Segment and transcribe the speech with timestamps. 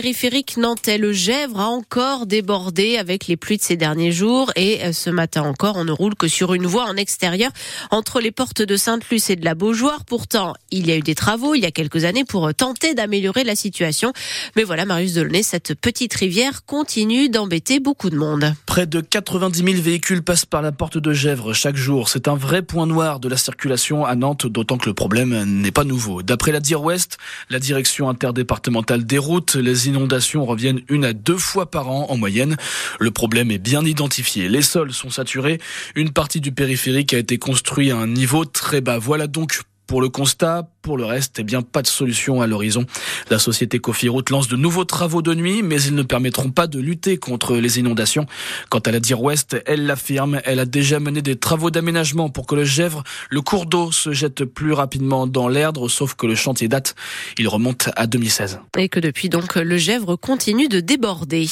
[0.00, 4.84] périphérique nantais, le Gèvre a encore débordé avec les pluies de ces derniers jours et
[4.84, 7.50] euh, ce matin encore, on ne roule que sur une voie en extérieur
[7.90, 10.04] entre les portes de Sainte-Luce et de la Beaujoire.
[10.04, 13.42] Pourtant, il y a eu des travaux il y a quelques années pour tenter d'améliorer
[13.42, 14.12] la situation.
[14.54, 18.54] Mais voilà, Marius Delaunay, cette petite rivière continue d'embêter beaucoup de monde.
[18.66, 22.08] Près de 90 000 véhicules passent par la porte de Gèvre chaque jour.
[22.08, 25.72] C'est un vrai point noir de la circulation à Nantes, d'autant que le problème n'est
[25.72, 26.22] pas nouveau.
[26.22, 27.18] D'après la DIR Ouest,
[27.50, 32.16] la direction interdépartementale des routes, les inondations reviennent une à deux fois par an en
[32.16, 32.56] moyenne.
[33.00, 34.48] Le problème est bien identifié.
[34.48, 35.58] Les sols sont saturés.
[35.96, 38.98] Une partie du périphérique a été construite à un niveau très bas.
[38.98, 42.84] Voilà donc pour le constat, pour le reste, eh bien, pas de solution à l'horizon.
[43.30, 46.78] La société Cofiroute lance de nouveaux travaux de nuit, mais ils ne permettront pas de
[46.78, 48.26] lutter contre les inondations.
[48.68, 52.46] Quant à la Dire Ouest, elle l'affirme, elle a déjà mené des travaux d'aménagement pour
[52.46, 56.34] que le Gèvre, le cours d'eau, se jette plus rapidement dans l'Erdre, sauf que le
[56.34, 56.94] chantier date.
[57.38, 58.60] Il remonte à 2016.
[58.76, 61.48] Et que depuis donc, le Gèvre continue de déborder.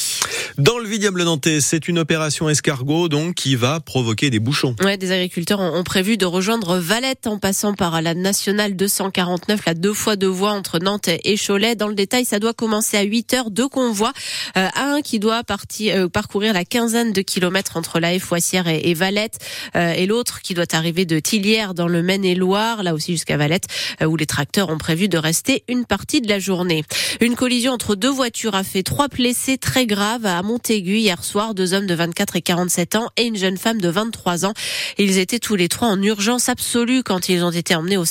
[0.59, 4.75] Dans le vignoble nantais, c'est une opération escargot donc qui va provoquer des bouchons.
[4.83, 9.73] Ouais, des agriculteurs ont prévu de rejoindre Valette en passant par la nationale 249, la
[9.73, 11.75] deux fois deux voies entre Nantes et Cholet.
[11.75, 14.11] Dans le détail, ça doit commencer à 8 heures, deux convois,
[14.57, 18.81] euh, un qui doit partir, euh, parcourir la quinzaine de kilomètres entre la Foissière et,
[18.83, 19.39] et Valette,
[19.77, 23.67] euh, et l'autre qui doit arriver de Tillières dans le Maine-et-Loire, là aussi jusqu'à Valette,
[24.01, 26.83] euh, où les tracteurs ont prévu de rester une partie de la journée.
[27.21, 31.53] Une collision entre deux voitures a fait trois blessés très graves à Montaigu hier soir,
[31.53, 34.53] deux hommes de 24 et 47 ans et une jeune femme de 23 ans.
[34.97, 38.03] Ils étaient tous les trois en urgence absolue quand ils ont été emmenés au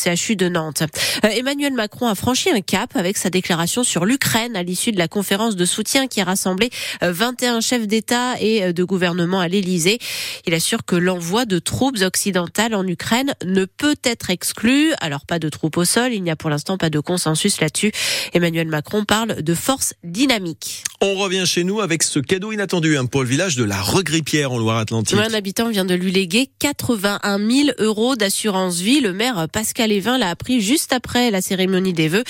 [1.25, 4.98] Euh, Emmanuel Macron a franchi un cap avec sa déclaration sur l'Ukraine à l'issue de
[4.98, 6.71] la conférence de soutien qui a rassemblé
[7.03, 9.98] 21 chefs d'État et de gouvernement à l'Élysée.
[10.47, 14.93] Il assure que l'envoi de troupes occidentales en Ukraine ne peut être exclu.
[15.01, 17.93] Alors pas de troupes au sol, il n'y a pour l'instant pas de consensus là-dessus.
[18.33, 20.85] Emmanuel Macron parle de force dynamique.
[21.02, 24.52] On revient chez nous avec ce cadeau inattendu hein, pour le village de la Regripière
[24.52, 25.19] en Loire-Atlantique.
[25.19, 29.01] Un habitant vient de lui léguer 81 000 euros d'assurance vie.
[29.01, 32.24] Le maire Pascal Evin l'a appris juste après la cérémonie des vœux,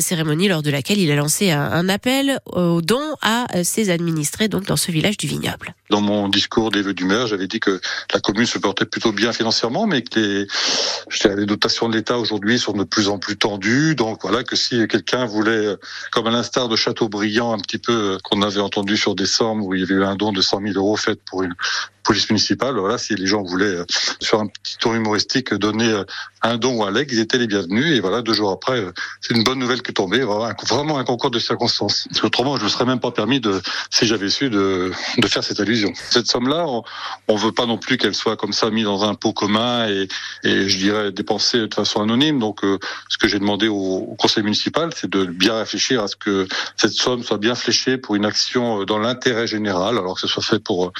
[0.00, 4.66] cérémonie lors de laquelle il a lancé un appel au don à ses administrés donc
[4.66, 5.74] dans ce village du vignoble.
[5.88, 7.80] Dans mon discours des vœux du maire, j'avais dit que
[8.12, 12.58] la commune se portait plutôt bien financièrement, mais que les, les dotations de l'État aujourd'hui
[12.58, 13.94] sont de plus en plus tendues.
[13.94, 15.74] Donc voilà que si quelqu'un voulait,
[16.12, 19.80] comme à l'instar de Châteaubriand, un petit peu qu'on avait entendu sur décembre où il
[19.80, 21.54] y avait eu un don de 100 000 euros fait pour une
[22.02, 22.76] police municipale.
[22.76, 23.78] Voilà, si les gens voulaient
[24.20, 26.02] sur un petit tour humoristique donner
[26.42, 27.96] un don ou un leg, ils étaient les bienvenus.
[27.96, 28.84] Et voilà, deux jours après,
[29.20, 30.20] c'est une bonne nouvelle qui est tombée.
[30.20, 32.08] Vraiment un concours de circonstances.
[32.10, 33.60] Parce autrement, je ne me serais même pas permis de,
[33.90, 35.92] si j'avais su, de, de faire cette allusion.
[35.94, 36.82] Cette somme-là, on,
[37.28, 40.08] on veut pas non plus qu'elle soit comme ça mise dans un pot commun et,
[40.44, 42.38] et je dirais dépensée de façon anonyme.
[42.38, 42.78] Donc, euh,
[43.08, 46.46] ce que j'ai demandé au, au conseil municipal, c'est de bien réfléchir à ce que
[46.76, 50.42] cette somme soit bien fléchée pour une action dans l'intérêt général, alors que ce soit
[50.42, 50.92] fait pour,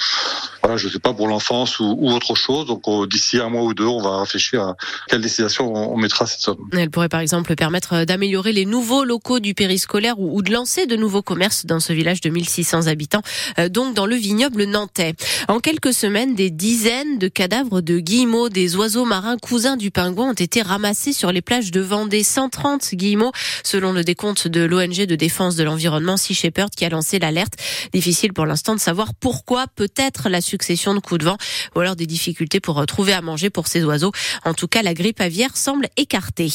[0.61, 2.65] voilà, je sais pas pour l'enfance ou, ou, autre chose.
[2.65, 4.75] Donc d'ici un mois ou deux, on va réfléchir à
[5.07, 6.57] quelle destination on, on, mettra cette somme.
[6.73, 10.85] Elle pourrait par exemple permettre d'améliorer les nouveaux locaux du périscolaire ou, ou, de lancer
[10.85, 13.21] de nouveaux commerces dans ce village de 1600 habitants,
[13.59, 15.13] euh, donc dans le vignoble nantais.
[15.47, 20.29] En quelques semaines, des dizaines de cadavres de guillemots, des oiseaux marins cousins du pingouin,
[20.29, 22.23] ont été ramassés sur les plages de Vendée.
[22.23, 23.31] 130 guillemots,
[23.63, 27.53] selon le décompte de l'ONG de défense de l'environnement Sea Shepherd qui a lancé l'alerte.
[27.93, 31.37] Difficile pour l'instant de savoir pourquoi, peut-être la succession de coups de vent
[31.75, 34.11] ou alors des difficultés pour trouver à manger pour ces oiseaux.
[34.43, 36.49] En tout cas, la grippe aviaire semble écartée.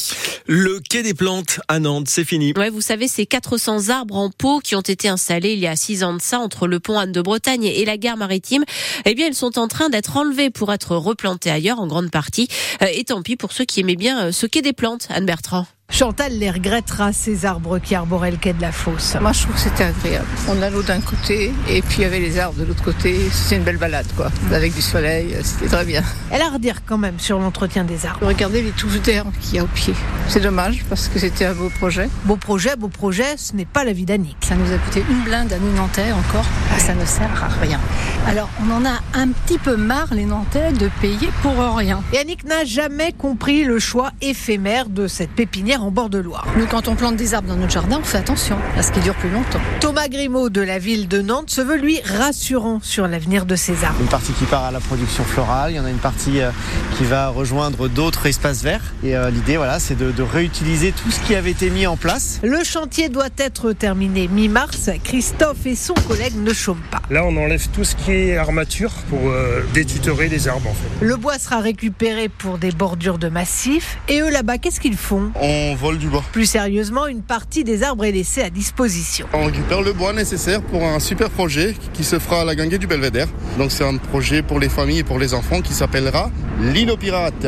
[0.45, 2.53] Le quai des plantes à Nantes, c'est fini.
[2.57, 5.75] Ouais, vous savez, ces 400 arbres en pot qui ont été installés il y a
[5.75, 8.63] six ans de ça entre le pont Anne de Bretagne et la gare maritime,
[9.05, 12.47] eh bien, ils sont en train d'être enlevés pour être replantés ailleurs en grande partie.
[12.81, 15.65] Et tant pis pour ceux qui aimaient bien ce quai des plantes, Anne Bertrand.
[15.89, 19.15] Chantal les regrettera, ces arbres qui arboraient le quai de la fosse.
[19.21, 20.27] Moi, je trouve que c'était agréable.
[20.49, 23.17] On a l'eau d'un côté et puis il y avait les arbres de l'autre côté.
[23.31, 24.29] C'était une belle balade, quoi.
[24.51, 26.03] Avec du soleil, c'était très bien.
[26.29, 28.27] Elle a à redire quand même sur l'entretien des arbres.
[28.27, 29.93] Regardez les touffes d'herbe qu'il y a au pied.
[30.27, 32.09] C'est dommage parce que c'était un beau projet.
[32.25, 34.37] Beau projet, beau projet, ce n'est pas la vie d'Annick.
[34.41, 36.45] Ça nous a coûté une blinde à nous Nantais encore.
[36.79, 37.79] Ça ne sert à rien.
[38.27, 42.03] Alors, on en a un petit peu marre, les Nantais, de payer pour rien.
[42.11, 46.47] Et Annick n'a jamais compris le choix éphémère de cette pépinière en bord de Loire.
[46.57, 48.99] Nous, quand on plante des arbres dans notre jardin, on fait attention à ce qui
[48.99, 49.59] dure plus longtemps.
[49.79, 53.83] Thomas Grimaud de la ville de Nantes se veut, lui, rassurant sur l'avenir de ces
[53.83, 53.99] arbres.
[54.01, 56.51] Une partie qui part à la production florale, il y en a une partie euh,
[56.97, 58.93] qui va rejoindre d'autres espaces verts.
[59.03, 61.97] Et euh, l'idée, voilà, c'est de, de, réutiliser tout ce qui avait été mis en
[61.97, 62.39] place.
[62.43, 64.89] Le chantier doit être terminé mi-mars.
[65.03, 67.01] Christophe et son collègue ne chôment pas.
[67.09, 71.05] Là, on enlève tout ce qui est armature pour euh, détutorer les arbres, en fait.
[71.05, 73.97] Le bois sera récupéré pour des bordures de massifs.
[74.07, 75.31] Et eux, là-bas, qu'est-ce qu'ils font?
[75.35, 76.23] On on vole du bois.
[76.31, 79.27] Plus sérieusement, une partie des arbres est laissée à disposition.
[79.33, 82.77] On récupère le bois nécessaire pour un super projet qui se fera à la gangue
[82.77, 83.27] du Belvédère.
[83.57, 86.31] Donc c'est un projet pour les familles et pour les enfants qui s'appellera
[86.61, 87.47] l'île aux pirates.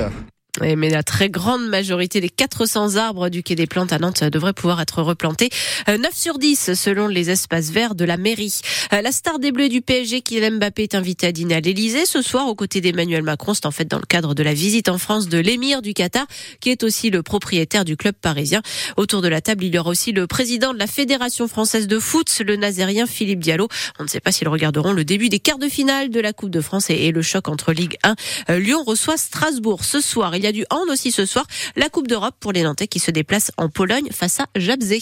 [0.62, 4.24] Oui, mais la très grande majorité des 400 arbres du Quai des Plantes à Nantes
[4.24, 5.52] devraient pouvoir être replantés.
[5.88, 8.60] 9 euh, sur 10 selon les espaces verts de la mairie.
[8.92, 12.08] Euh, la star des Bleus du PSG, Kylian Mbappé, est invité à dîner à l'Elysée
[12.08, 13.54] ce soir aux côtés d'Emmanuel Macron.
[13.54, 16.26] C'est en fait dans le cadre de la visite en France de l'émir du Qatar,
[16.60, 18.64] qui est aussi le propriétaire du club parisien.
[18.98, 22.00] Autour de la table, il y aura aussi le président de la Fédération française de
[22.00, 23.68] foot, le nazérien Philippe Diallo.
[24.00, 26.50] On ne sait pas s'ils regarderont le début des quarts de finale de la Coupe
[26.50, 28.16] de France et le choc entre Ligue 1.
[28.50, 30.34] Euh, Lyon reçoit Strasbourg ce soir.
[30.40, 31.46] Il y a du hand aussi ce soir.
[31.76, 35.02] La Coupe d'Europe pour les Nantais qui se déplacent en Pologne face à Jabzé.